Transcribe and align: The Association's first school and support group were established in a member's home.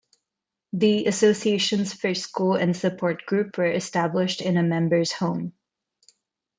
The 0.73 1.05
Association's 1.05 1.93
first 1.93 2.23
school 2.23 2.55
and 2.55 2.75
support 2.75 3.23
group 3.27 3.55
were 3.59 3.71
established 3.71 4.41
in 4.41 4.57
a 4.57 4.63
member's 4.63 5.11
home. 5.11 5.53